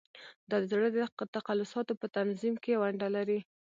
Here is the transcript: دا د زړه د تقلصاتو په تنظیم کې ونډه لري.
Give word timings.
دا 0.49 0.57
د 0.61 0.65
زړه 0.71 0.87
د 0.91 0.97
تقلصاتو 1.35 1.93
په 2.01 2.07
تنظیم 2.17 2.55
کې 2.63 2.79
ونډه 2.81 3.07
لري. 3.15 3.39